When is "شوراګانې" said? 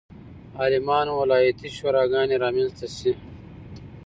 1.77-2.35